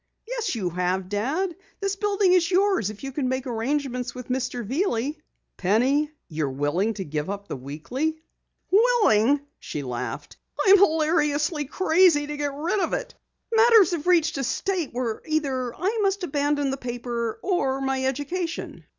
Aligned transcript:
"Yes, 0.27 0.55
you 0.55 0.71
have, 0.71 1.09
Dad. 1.09 1.55
This 1.79 1.95
building 1.95 2.33
is 2.33 2.49
yours 2.49 2.89
if 2.89 3.03
you 3.03 3.11
can 3.11 3.29
make 3.29 3.45
arrangements 3.45 4.15
with 4.15 4.29
Mr. 4.29 4.65
Veeley." 4.65 5.19
"Penny! 5.57 6.09
You're 6.27 6.49
willing 6.49 6.95
to 6.95 7.05
give 7.05 7.29
up 7.29 7.47
the 7.47 7.55
Weekly?" 7.55 8.19
"Willing?" 8.71 9.41
she 9.59 9.83
laughed. 9.83 10.37
"I'm 10.59 10.79
hilariously 10.79 11.65
crazy 11.65 12.25
to 12.25 12.35
get 12.35 12.51
rid 12.51 12.79
of 12.79 12.93
it. 12.93 13.13
Matters 13.53 13.91
have 13.91 14.07
reached 14.07 14.39
a 14.39 14.43
state 14.43 14.89
where 14.91 15.21
either 15.27 15.75
I 15.75 15.99
must 16.01 16.23
abandon 16.23 16.71
the 16.71 16.77
paper 16.77 17.39
or 17.43 17.79
my 17.79 18.03
education. 18.03 18.85